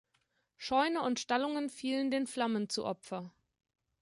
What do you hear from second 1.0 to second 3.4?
und Stallungen fielen den Flammen zu Opfer.